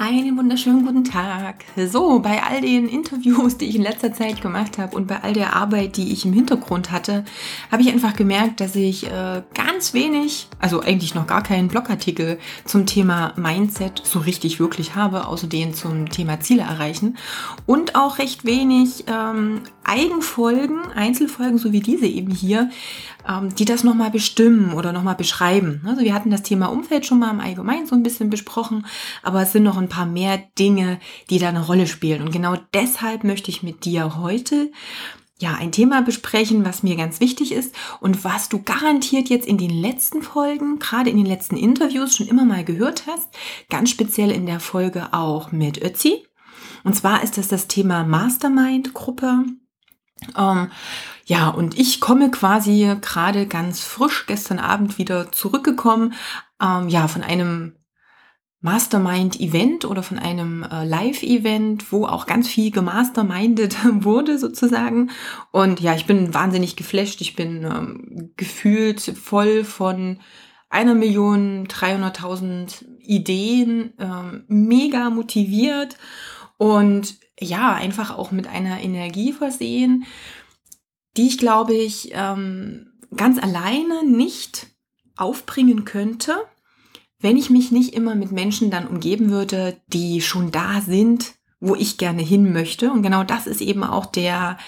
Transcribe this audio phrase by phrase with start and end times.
[0.00, 1.64] Einen wunderschönen guten Tag.
[1.90, 5.32] So, bei all den Interviews, die ich in letzter Zeit gemacht habe und bei all
[5.32, 7.24] der Arbeit, die ich im Hintergrund hatte,
[7.72, 12.38] habe ich einfach gemerkt, dass ich äh, ganz wenig, also eigentlich noch gar keinen Blogartikel
[12.64, 17.18] zum Thema Mindset so richtig wirklich habe, außer den zum Thema Ziele erreichen
[17.66, 22.70] und auch recht wenig ähm, Eigenfolgen, Einzelfolgen, so wie diese eben hier,
[23.56, 25.82] die das nochmal bestimmen oder nochmal beschreiben.
[25.86, 28.86] Also wir hatten das Thema Umfeld schon mal im Allgemeinen so ein bisschen besprochen,
[29.22, 32.22] aber es sind noch ein paar mehr Dinge, die da eine Rolle spielen.
[32.22, 34.70] Und genau deshalb möchte ich mit dir heute
[35.40, 39.56] ja, ein Thema besprechen, was mir ganz wichtig ist und was du garantiert jetzt in
[39.56, 43.28] den letzten Folgen, gerade in den letzten Interviews schon immer mal gehört hast,
[43.68, 46.26] ganz speziell in der Folge auch mit Ötzi.
[46.82, 49.44] Und zwar ist das das Thema Mastermind-Gruppe.
[50.36, 50.70] Ähm,
[51.24, 56.14] ja, und ich komme quasi gerade ganz frisch gestern Abend wieder zurückgekommen,
[56.60, 57.74] ähm, ja, von einem
[58.60, 65.10] Mastermind-Event oder von einem äh, Live-Event, wo auch ganz viel gemastermindet wurde sozusagen.
[65.52, 67.20] Und ja, ich bin wahnsinnig geflasht.
[67.20, 70.18] Ich bin ähm, gefühlt voll von
[70.70, 75.96] einer Million 300.000 Ideen, ähm, mega motiviert
[76.58, 80.04] und ja, einfach auch mit einer Energie versehen,
[81.16, 84.68] die ich glaube ich ähm, ganz alleine nicht
[85.16, 86.36] aufbringen könnte
[87.20, 91.74] wenn ich mich nicht immer mit Menschen dann umgeben würde, die schon da sind, wo
[91.74, 92.92] ich gerne hin möchte.
[92.92, 94.58] Und genau das ist eben auch der,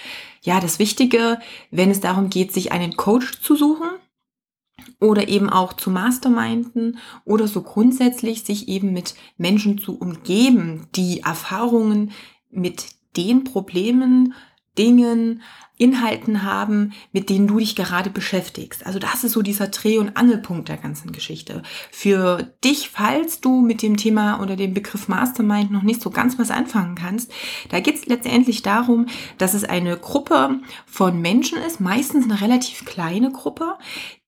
[0.41, 1.39] ja, das Wichtige,
[1.71, 3.89] wenn es darum geht, sich einen Coach zu suchen
[4.99, 11.21] oder eben auch zu Masterminden oder so grundsätzlich sich eben mit Menschen zu umgeben, die
[11.21, 12.11] Erfahrungen
[12.51, 12.85] mit
[13.17, 14.33] den Problemen,
[14.77, 15.41] Dingen,
[15.77, 18.85] Inhalten haben, mit denen du dich gerade beschäftigst.
[18.85, 21.63] Also das ist so dieser Dreh- und Angelpunkt der ganzen Geschichte.
[21.91, 26.37] Für dich, falls du mit dem Thema oder dem Begriff Mastermind noch nicht so ganz
[26.37, 27.33] was anfangen kannst,
[27.69, 29.07] da geht es letztendlich darum,
[29.39, 33.77] dass es eine Gruppe von Menschen ist, meistens eine relativ kleine Gruppe,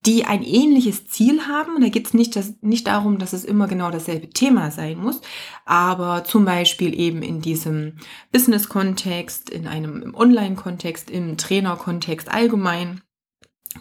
[0.05, 1.75] die ein ähnliches Ziel haben.
[1.75, 5.21] Und da geht es nicht, nicht darum, dass es immer genau dasselbe Thema sein muss,
[5.65, 7.97] aber zum Beispiel eben in diesem
[8.31, 13.01] Business-Kontext, in einem Online-Kontext, im Trainer-Kontext allgemein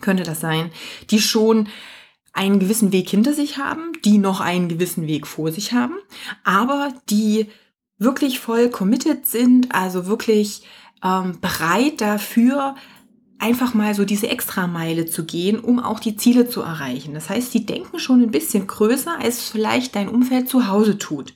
[0.00, 0.70] könnte das sein,
[1.10, 1.68] die schon
[2.32, 5.96] einen gewissen Weg hinter sich haben, die noch einen gewissen Weg vor sich haben,
[6.44, 7.46] aber die
[7.98, 10.62] wirklich voll committed sind, also wirklich
[11.04, 12.74] ähm, bereit dafür,
[13.42, 17.12] einfach mal so diese Extrameile zu gehen, um auch die Ziele zu erreichen.
[17.12, 21.34] Das heißt, die denken schon ein bisschen größer, als vielleicht dein Umfeld zu Hause tut.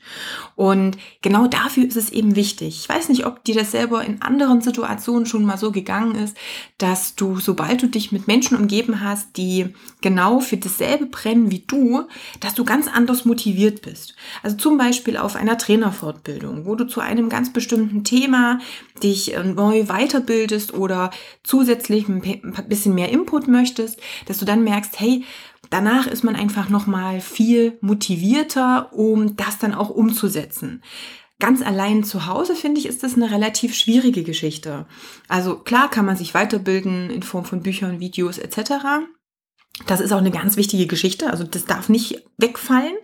[0.55, 2.78] Und genau dafür ist es eben wichtig.
[2.81, 6.37] Ich weiß nicht, ob dir das selber in anderen Situationen schon mal so gegangen ist,
[6.78, 11.65] dass du, sobald du dich mit Menschen umgeben hast, die genau für dasselbe brennen wie
[11.66, 12.05] du,
[12.39, 14.15] dass du ganz anders motiviert bist.
[14.45, 18.61] Also zum Beispiel auf einer Trainerfortbildung, wo du zu einem ganz bestimmten Thema
[19.03, 21.11] dich äh, neu weiterbildest oder
[21.43, 25.25] zusätzlich zusätzlich ein bisschen mehr Input möchtest, dass du dann merkst, hey,
[25.71, 30.83] danach ist man einfach nochmal viel motivierter, um das dann auch umzusetzen.
[31.39, 34.87] Ganz allein zu Hause, finde ich, ist das eine relativ schwierige Geschichte.
[35.29, 39.05] Also klar kann man sich weiterbilden in Form von Büchern, Videos etc.
[39.87, 42.95] Das ist auch eine ganz wichtige Geschichte, also das darf nicht wegfallen.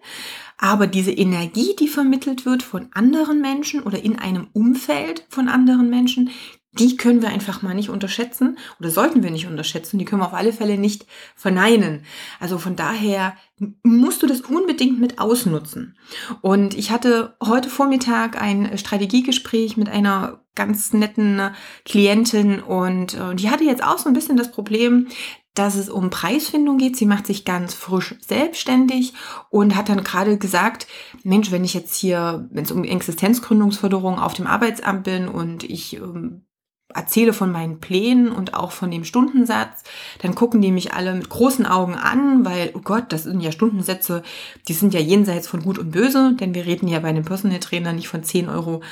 [0.57, 5.91] Aber diese Energie, die vermittelt wird von anderen Menschen oder in einem Umfeld von anderen
[5.91, 6.31] Menschen,
[6.79, 9.99] die können wir einfach mal nicht unterschätzen oder sollten wir nicht unterschätzen.
[9.99, 11.07] Die können wir auf alle Fälle nicht
[11.37, 12.05] verneinen.
[12.41, 13.37] Also von daher
[13.83, 15.99] musst du das unbedingt mit ausnutzen.
[16.41, 21.51] Und ich hatte heute Vormittag ein Strategiegespräch mit einer ganz netten
[21.85, 25.09] Klientin und äh, die hatte jetzt auch so ein bisschen das Problem,
[25.55, 26.97] dass es um Preisfindung geht.
[26.97, 29.13] Sie macht sich ganz frisch selbstständig
[29.51, 30.87] und hat dann gerade gesagt,
[31.23, 35.97] Mensch, wenn ich jetzt hier, wenn es um Existenzgründungsförderung auf dem Arbeitsamt bin und ich
[35.97, 36.45] ähm,
[36.95, 39.83] erzähle von meinen Plänen und auch von dem Stundensatz,
[40.21, 43.53] dann gucken die mich alle mit großen Augen an, weil, oh Gott, das sind ja
[43.53, 44.23] Stundensätze,
[44.69, 47.61] die sind ja jenseits von Gut und Böse, denn wir reden ja bei einem Personal
[47.61, 48.83] Trainer nicht von 10 Euro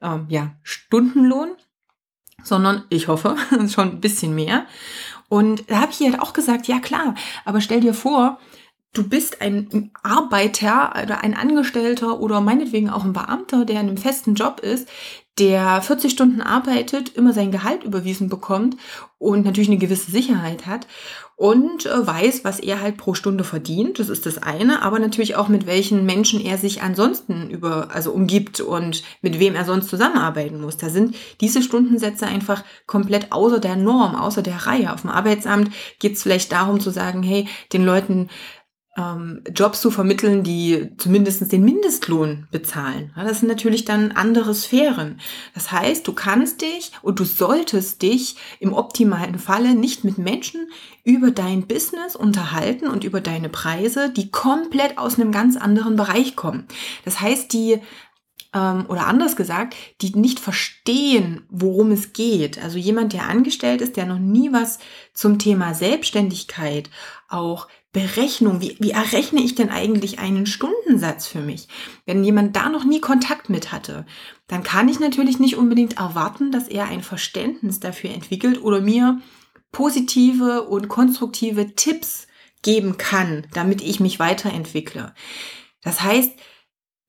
[0.00, 1.50] ähm, ja, Stundenlohn,
[2.42, 3.36] sondern ich hoffe,
[3.68, 4.66] schon ein bisschen mehr.
[5.28, 7.14] Und da habe ich halt auch gesagt, ja klar,
[7.44, 8.38] aber stell dir vor,
[8.92, 13.96] du bist ein Arbeiter oder ein Angestellter oder meinetwegen auch ein Beamter, der in einem
[13.96, 14.88] festen Job ist,
[15.38, 18.76] der 40 Stunden arbeitet, immer sein Gehalt überwiesen bekommt
[19.18, 20.86] und natürlich eine gewisse Sicherheit hat.
[21.42, 23.98] und äh, weiß, was er halt pro Stunde verdient.
[23.98, 28.12] Das ist das eine, aber natürlich auch mit welchen Menschen er sich ansonsten über, also
[28.12, 30.76] umgibt und mit wem er sonst zusammenarbeiten muss.
[30.76, 34.92] Da sind diese Stundensätze einfach komplett außer der Norm, außer der Reihe.
[34.92, 38.28] Auf dem Arbeitsamt geht es vielleicht darum zu sagen, hey, den Leuten
[38.96, 43.12] ähm, Jobs zu vermitteln, die zumindest den Mindestlohn bezahlen.
[43.16, 45.18] Ja, das sind natürlich dann andere Sphären.
[45.54, 50.68] Das heißt, du kannst dich und du solltest dich im optimalen Falle nicht mit Menschen
[51.04, 56.36] über dein Business unterhalten und über deine Preise, die komplett aus einem ganz anderen Bereich
[56.36, 56.66] kommen.
[57.04, 57.80] Das heißt, die
[58.54, 62.62] ähm, oder anders gesagt, die nicht verstehen, worum es geht.
[62.62, 64.78] Also jemand, der angestellt ist, der noch nie was
[65.14, 66.90] zum Thema Selbstständigkeit,
[67.30, 71.68] auch Berechnung, wie, wie errechne ich denn eigentlich einen Stundensatz für mich?
[72.06, 74.06] Wenn jemand da noch nie Kontakt mit hatte,
[74.46, 79.20] dann kann ich natürlich nicht unbedingt erwarten, dass er ein Verständnis dafür entwickelt oder mir
[79.72, 82.26] positive und konstruktive Tipps
[82.62, 85.14] geben kann, damit ich mich weiterentwickle.
[85.82, 86.32] Das heißt,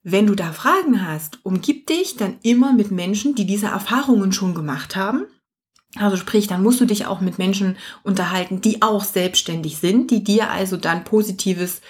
[0.01, 4.53] wenn du da Fragen hast, umgib dich dann immer mit Menschen, die diese Erfahrungen schon
[4.53, 5.27] gemacht haben
[5.99, 10.23] also sprich, dann musst du dich auch mit Menschen unterhalten, die auch selbstständig sind, die
[10.23, 11.81] dir also dann positives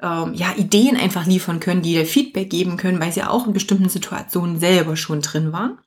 [0.00, 3.52] ähm, ja, Ideen einfach liefern können, die dir Feedback geben können, weil sie auch in
[3.52, 5.78] bestimmten Situationen selber schon drin waren.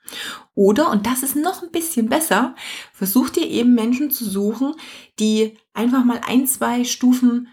[0.56, 2.56] Oder, und das ist noch ein bisschen besser,
[2.94, 4.74] versuch dir eben Menschen zu suchen,
[5.20, 7.50] die einfach mal ein, zwei Stufen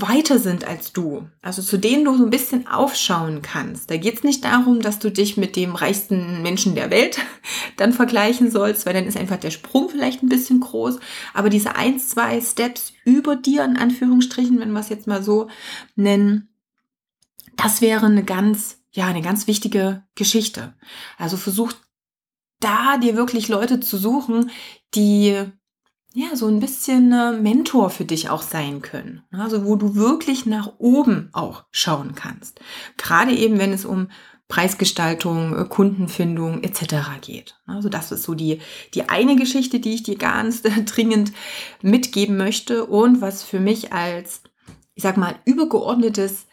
[0.00, 3.90] weiter sind als du, also zu denen du so ein bisschen aufschauen kannst.
[3.90, 7.18] Da geht es nicht darum, dass du dich mit dem reichsten Menschen der Welt
[7.76, 10.98] dann vergleichen sollst, weil dann ist einfach der Sprung vielleicht ein bisschen groß.
[11.34, 15.48] Aber diese ein, zwei Steps über dir, in Anführungsstrichen, wenn wir es jetzt mal so
[15.94, 16.48] nennen,
[17.56, 20.74] das wäre eine ganz, ja, eine ganz wichtige Geschichte.
[21.16, 21.72] Also versuch
[22.60, 24.50] da dir wirklich Leute zu suchen,
[24.94, 25.44] die
[26.16, 29.22] ja, so ein bisschen äh, Mentor für dich auch sein können.
[29.30, 32.58] Also wo du wirklich nach oben auch schauen kannst.
[32.96, 34.08] Gerade eben, wenn es um
[34.48, 37.20] Preisgestaltung, äh, Kundenfindung etc.
[37.20, 37.58] geht.
[37.66, 38.60] Also das ist so die,
[38.94, 41.32] die eine Geschichte, die ich dir ganz dringend
[41.82, 44.40] mitgeben möchte und was für mich als,
[44.94, 46.46] ich sag mal, übergeordnetes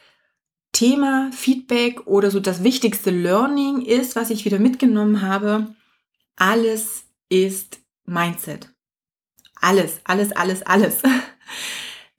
[0.73, 5.73] Thema, Feedback oder so das wichtigste Learning ist, was ich wieder mitgenommen habe.
[6.35, 8.72] Alles ist Mindset.
[9.63, 10.97] Alles, alles, alles, alles.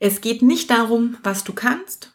[0.00, 2.12] Es geht nicht darum, was du kannst,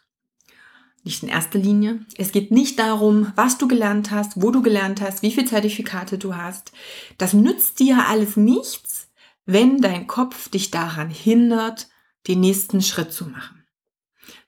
[1.02, 2.04] nicht in erster Linie.
[2.16, 6.18] Es geht nicht darum, was du gelernt hast, wo du gelernt hast, wie viele Zertifikate
[6.18, 6.72] du hast.
[7.16, 9.08] Das nützt dir alles nichts,
[9.46, 11.88] wenn dein Kopf dich daran hindert,
[12.28, 13.64] den nächsten Schritt zu machen.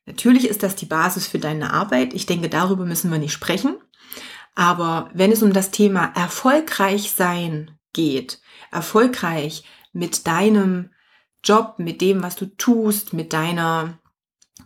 [0.04, 2.12] Natürlich ist das die Basis für deine Arbeit.
[2.12, 3.76] Ich denke, darüber müssen wir nicht sprechen.
[4.54, 8.40] Aber wenn es um das Thema erfolgreich sein geht,
[8.70, 10.90] erfolgreich mit deinem
[11.44, 13.98] Job, mit dem, was du tust, mit deiner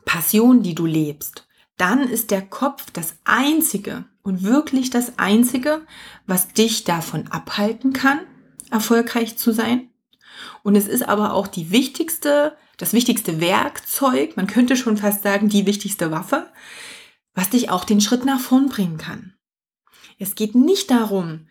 [0.04, 1.46] Passion, die du lebst,
[1.76, 5.86] dann ist der Kopf das Einzige und wirklich das Einzige,
[6.26, 8.20] was dich davon abhalten kann,
[8.70, 9.90] erfolgreich zu sein.
[10.62, 15.48] Und es ist aber auch die wichtigste, das wichtigste Werkzeug, man könnte schon fast sagen,
[15.48, 16.50] die wichtigste Waffe,
[17.34, 19.34] was dich auch den Schritt nach vorn bringen kann.
[20.18, 21.46] Es geht nicht darum,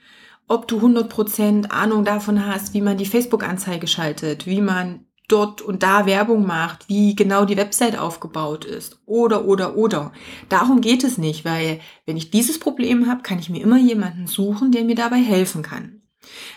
[0.48, 5.82] ob du 100% Ahnung davon hast, wie man die Facebook-Anzeige schaltet, wie man dort und
[5.84, 10.12] da Werbung macht, wie genau die Website aufgebaut ist oder oder oder.
[10.50, 14.28] Darum geht es nicht, weil wenn ich dieses Problem habe, kann ich mir immer jemanden
[14.28, 16.02] suchen, der mir dabei helfen kann.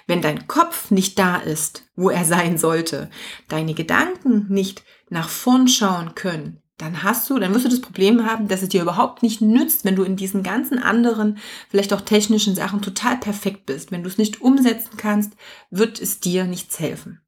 [0.06, 3.10] Wenn dein Kopf nicht da ist, wo er sein sollte,
[3.48, 8.24] deine Gedanken nicht nach vorn schauen können, dann hast du, dann wirst du das Problem
[8.24, 12.00] haben, dass es dir überhaupt nicht nützt, wenn du in diesen ganzen anderen, vielleicht auch
[12.00, 13.90] technischen Sachen total perfekt bist.
[13.90, 15.32] Wenn du es nicht umsetzen kannst,
[15.70, 17.20] wird es dir nichts helfen.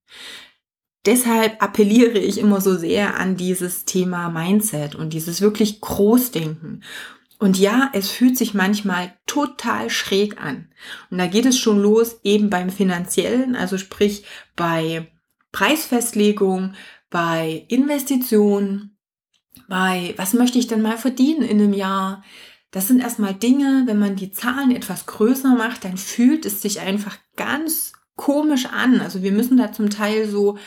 [1.04, 6.84] Deshalb appelliere ich immer so sehr an dieses Thema Mindset und dieses wirklich Großdenken.
[7.38, 10.68] Und ja, es fühlt sich manchmal total schräg an.
[11.10, 15.10] Und da geht es schon los eben beim finanziellen, also sprich bei
[15.50, 16.74] Preisfestlegung,
[17.08, 18.98] bei Investitionen,
[19.68, 22.22] bei was möchte ich denn mal verdienen in einem Jahr?
[22.70, 26.80] Das sind erstmal Dinge, wenn man die Zahlen etwas größer macht, dann fühlt es sich
[26.80, 29.00] einfach ganz komisch an.
[29.00, 30.58] Also wir müssen da zum Teil so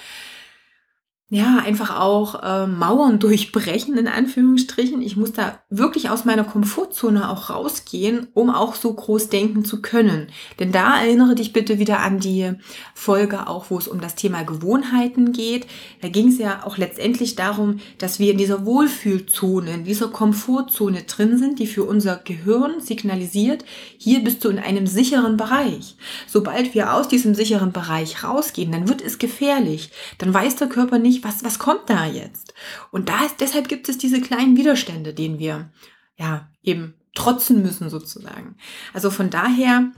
[1.34, 5.02] ja, einfach auch äh, Mauern durchbrechen, in Anführungsstrichen.
[5.02, 9.82] Ich muss da wirklich aus meiner Komfortzone auch rausgehen, um auch so groß denken zu
[9.82, 10.28] können.
[10.60, 12.52] Denn da erinnere dich bitte wieder an die
[12.94, 15.66] Folge auch, wo es um das Thema Gewohnheiten geht.
[16.04, 21.02] Da ging es ja auch letztendlich darum, dass wir in dieser Wohlfühlzone, in dieser Komfortzone
[21.02, 23.66] drin sind, die für unser Gehirn signalisiert,
[23.98, 25.96] hier bist du in einem sicheren Bereich.
[26.28, 29.90] Sobald wir aus diesem sicheren Bereich rausgehen, dann wird es gefährlich.
[30.20, 32.54] Dann weiß der Körper nicht, was, was kommt da jetzt?
[32.92, 35.72] Und da ist, deshalb gibt es diese kleinen Widerstände, denen wir
[36.18, 38.56] ja eben trotzen müssen sozusagen.
[38.94, 39.92] Also von daher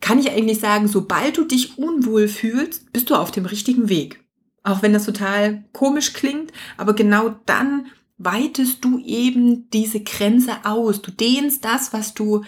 [0.00, 4.24] kann ich eigentlich sagen, sobald du dich unwohl fühlst, bist du auf dem richtigen Weg.
[4.62, 7.86] Auch wenn das total komisch klingt, aber genau dann
[8.18, 11.02] weitest du eben diese Grenze aus.
[11.02, 12.44] Du dehnst das, was du,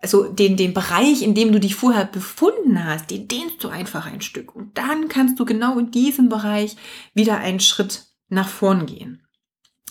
[0.00, 4.06] also den, den Bereich, in dem du dich vorher befunden hast, den dehnst du einfach
[4.06, 4.54] ein Stück.
[4.54, 6.76] Und dann kannst du genau in diesem Bereich
[7.14, 9.22] wieder einen Schritt nach vorn gehen.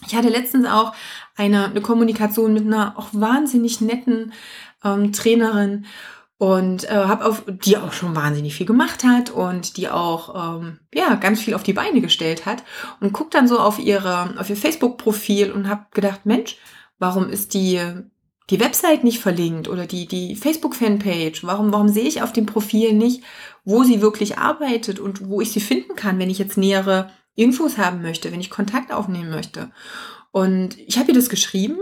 [0.05, 0.93] Ich hatte letztens auch
[1.35, 4.33] eine, eine Kommunikation mit einer auch wahnsinnig netten
[4.83, 5.85] ähm, Trainerin
[6.37, 10.79] und äh, habe auf die auch schon wahnsinnig viel gemacht hat und die auch ähm,
[10.93, 12.63] ja ganz viel auf die Beine gestellt hat
[12.99, 16.57] und guck dann so auf ihre auf ihr Facebook Profil und habe gedacht Mensch
[16.99, 17.81] warum ist die
[18.49, 22.45] die Website nicht verlinkt oder die die Facebook Fanpage warum warum sehe ich auf dem
[22.45, 23.23] Profil nicht
[23.65, 27.77] wo sie wirklich arbeitet und wo ich sie finden kann wenn ich jetzt nähere Infos
[27.77, 29.71] haben möchte wenn ich Kontakt aufnehmen möchte
[30.31, 31.77] und ich habe ihr das geschrieben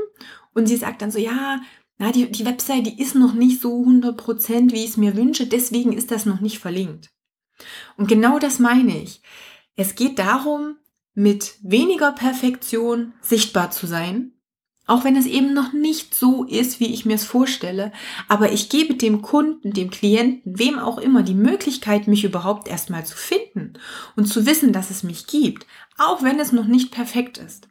[0.53, 1.59] und sie sagt dann so ja
[1.97, 5.47] na, die, die Website, die ist noch nicht so 100%, wie ich es mir wünsche,
[5.47, 7.09] deswegen ist das noch nicht verlinkt.
[7.95, 9.21] Und genau das meine ich.
[9.75, 10.75] Es geht darum,
[11.13, 14.33] mit weniger Perfektion sichtbar zu sein,
[14.87, 17.91] auch wenn es eben noch nicht so ist, wie ich mir es vorstelle,
[18.27, 23.05] aber ich gebe dem Kunden, dem Klienten, wem auch immer die Möglichkeit, mich überhaupt erstmal
[23.05, 23.73] zu finden
[24.15, 25.65] und zu wissen, dass es mich gibt,
[25.97, 27.67] auch wenn es noch nicht perfekt ist.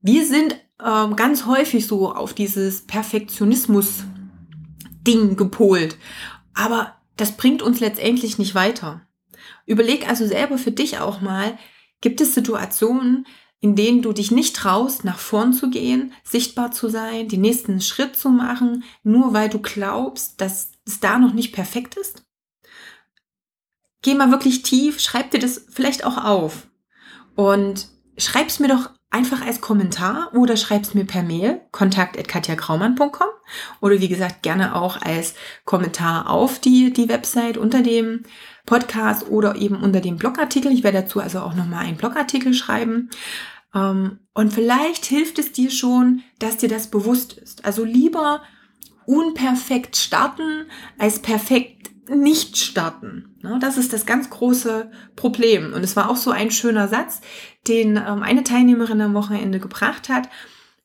[0.00, 5.96] Wir sind ähm, ganz häufig so auf dieses Perfektionismus-Ding gepolt.
[6.52, 9.06] Aber das bringt uns letztendlich nicht weiter.
[9.66, 11.58] Überleg also selber für dich auch mal,
[12.00, 13.26] gibt es Situationen,
[13.64, 17.80] in denen du dich nicht traust, nach vorn zu gehen, sichtbar zu sein, den nächsten
[17.80, 22.26] Schritt zu machen, nur weil du glaubst, dass es da noch nicht perfekt ist?
[24.02, 26.66] Geh mal wirklich tief, schreib dir das vielleicht auch auf
[27.36, 33.28] und schreib's mir doch einfach als Kommentar oder schreib's mir per Mail kontakt@katjakraumann.com
[33.80, 38.24] oder wie gesagt gerne auch als Kommentar auf die die Website unter dem
[38.66, 40.72] Podcast oder eben unter dem Blogartikel.
[40.72, 43.08] Ich werde dazu also auch noch mal einen Blogartikel schreiben.
[43.74, 47.64] Ähm, und vielleicht hilft es dir schon, dass dir das bewusst ist.
[47.64, 48.42] Also lieber
[49.06, 50.66] unperfekt starten
[50.98, 53.36] als perfekt nicht starten.
[53.42, 55.72] Ne, das ist das ganz große Problem.
[55.72, 57.20] Und es war auch so ein schöner Satz,
[57.66, 60.28] den ähm, eine Teilnehmerin am Wochenende gebracht hat.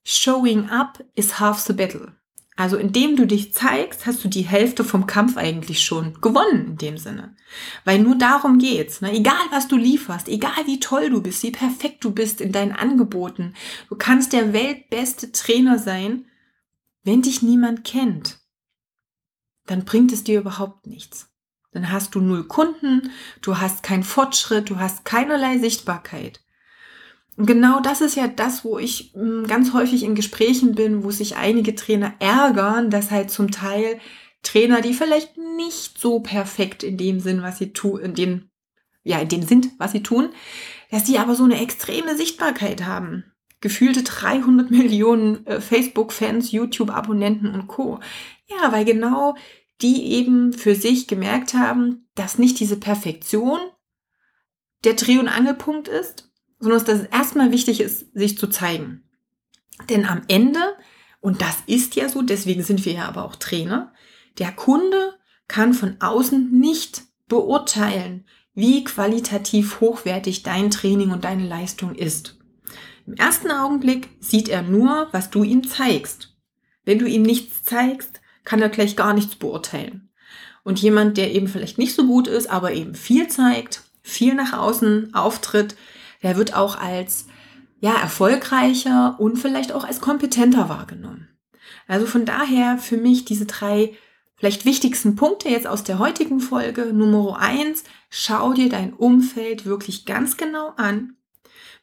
[0.04, 2.14] Showing up is half the battle.
[2.60, 6.78] Also indem du dich zeigst, hast du die Hälfte vom Kampf eigentlich schon gewonnen in
[6.78, 7.36] dem Sinne.
[7.86, 9.02] Weil nur darum geht's.
[9.02, 9.14] Ne?
[9.14, 12.74] Egal was du lieferst, egal wie toll du bist, wie perfekt du bist in deinen
[12.74, 13.54] Angeboten,
[13.88, 16.26] du kannst der weltbeste Trainer sein,
[17.04, 18.40] wenn dich niemand kennt
[19.70, 21.30] dann bringt es dir überhaupt nichts.
[21.72, 23.12] Dann hast du null Kunden,
[23.42, 26.42] du hast keinen Fortschritt, du hast keinerlei Sichtbarkeit.
[27.42, 31.38] Genau das ist ja das, wo ich hm, ganz häufig in Gesprächen bin, wo sich
[31.38, 34.00] einige Trainer ärgern, dass halt zum Teil
[34.44, 38.50] Trainer, die vielleicht nicht so perfekt in dem Sinn, was sie tun, in dem,
[39.04, 40.30] ja, in dem sind, was sie tun,
[40.92, 43.24] dass die aber so eine extreme Sichtbarkeit haben.
[43.62, 48.02] Gefühlte 300 Millionen äh, Facebook-Fans, YouTube-Abonnenten und Co.
[48.48, 49.36] Ja, weil genau
[49.82, 53.62] die eben für sich gemerkt haben, dass nicht diese Perfektion
[54.84, 56.29] der Dreh- und Angelpunkt ist,
[56.60, 59.04] sondern dass es erstmal wichtig ist, sich zu zeigen.
[59.90, 60.60] Denn am Ende,
[61.22, 63.94] und das ist ja so, deswegen sind wir ja aber auch Trainer,
[64.38, 65.16] der Kunde
[65.48, 72.38] kann von außen nicht beurteilen, wie qualitativ hochwertig dein Training und deine Leistung ist.
[73.08, 76.36] Im ersten Augenblick sieht er nur, was du ihm zeigst.
[76.84, 80.10] Wenn du ihm nichts zeigst, kann er gleich gar nichts beurteilen.
[80.64, 84.54] Und jemand, der eben vielleicht nicht so gut ist, aber eben viel zeigt, viel nach
[84.54, 85.76] außen auftritt,
[86.24, 87.28] der wird auch als
[87.80, 91.30] ja, erfolgreicher und vielleicht auch als kompetenter wahrgenommen.
[91.88, 93.94] Also von daher für mich diese drei
[94.36, 96.94] vielleicht wichtigsten Punkte jetzt aus der heutigen Folge.
[96.94, 101.16] Nummer eins, schau dir dein Umfeld wirklich ganz genau an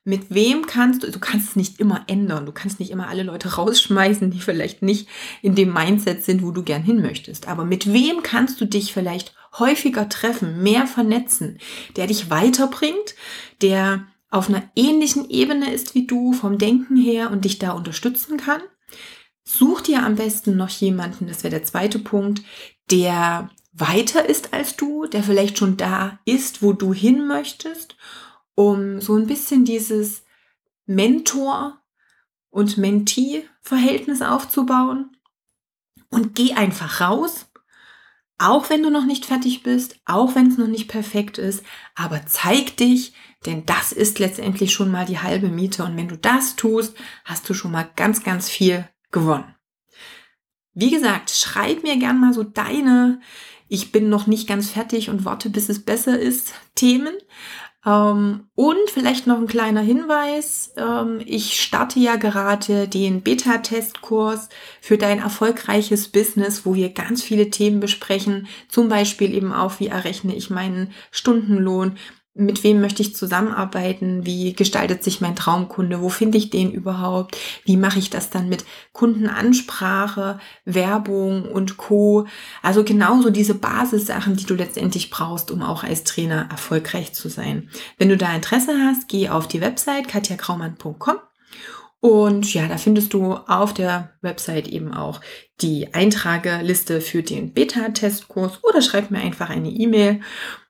[0.06, 3.24] mit wem kannst du, du kannst es nicht immer ändern, du kannst nicht immer alle
[3.24, 5.08] Leute rausschmeißen, die vielleicht nicht
[5.42, 7.48] in dem Mindset sind, wo du gern hin möchtest.
[7.48, 11.58] Aber mit wem kannst du dich vielleicht häufiger treffen, mehr vernetzen,
[11.96, 13.16] der dich weiterbringt,
[13.62, 18.36] der auf einer ähnlichen Ebene ist wie du vom Denken her und dich da unterstützen
[18.36, 18.60] kann?
[19.44, 22.42] Such dir am besten noch jemanden, das wäre der zweite Punkt,
[22.90, 27.96] der weiter ist als du, der vielleicht schon da ist, wo du hin möchtest
[28.56, 30.24] um so ein bisschen dieses
[30.86, 31.80] Mentor-
[32.50, 35.16] und Mentee-Verhältnis aufzubauen.
[36.10, 37.46] Und geh einfach raus,
[38.38, 41.62] auch wenn du noch nicht fertig bist, auch wenn es noch nicht perfekt ist,
[41.94, 43.12] aber zeig dich,
[43.46, 45.84] Denn das ist letztendlich schon mal die halbe Miete.
[45.84, 49.54] Und wenn du das tust, hast du schon mal ganz, ganz viel gewonnen.
[50.74, 53.20] Wie gesagt, schreib mir gern mal so deine,
[53.68, 57.14] ich bin noch nicht ganz fertig und warte, bis es besser ist, Themen.
[57.86, 60.72] Ähm, und vielleicht noch ein kleiner Hinweis.
[60.76, 64.48] Ähm, ich starte ja gerade den Beta-Testkurs
[64.80, 68.48] für dein erfolgreiches Business, wo wir ganz viele Themen besprechen.
[68.68, 71.96] Zum Beispiel eben auch, wie errechne ich meinen Stundenlohn,
[72.36, 77.36] mit wem möchte ich zusammenarbeiten, wie gestaltet sich mein Traumkunde, wo finde ich den überhaupt,
[77.64, 82.26] wie mache ich das dann mit Kundenansprache, Werbung und Co.
[82.62, 87.70] Also genauso diese Basissachen, die du letztendlich brauchst, um auch als Trainer erfolgreich zu sein.
[87.98, 91.16] Wenn du da Interesse hast, geh auf die Website katjakraumann.com
[92.00, 95.20] und ja, da findest du auf der Website eben auch
[95.60, 100.20] die Eintrageliste für den Beta-Testkurs oder schreib mir einfach eine E-Mail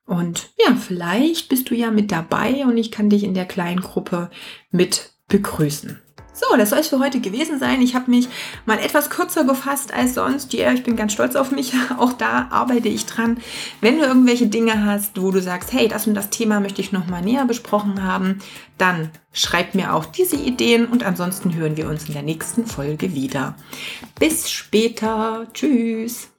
[0.07, 3.81] und ja, vielleicht bist du ja mit dabei und ich kann dich in der kleinen
[3.81, 4.31] Gruppe
[4.71, 5.99] mit begrüßen.
[6.33, 7.81] So, das soll es für heute gewesen sein.
[7.81, 8.29] Ich habe mich
[8.65, 10.53] mal etwas kürzer gefasst als sonst.
[10.53, 11.73] Ja, ich bin ganz stolz auf mich.
[11.97, 13.39] Auch da arbeite ich dran.
[13.81, 16.91] Wenn du irgendwelche Dinge hast, wo du sagst, hey, das und das Thema möchte ich
[16.91, 18.39] noch mal näher besprochen haben,
[18.77, 23.15] dann schreib mir auch diese Ideen und ansonsten hören wir uns in der nächsten Folge
[23.15, 23.55] wieder.
[24.19, 25.47] Bis später.
[25.53, 26.29] Tschüss.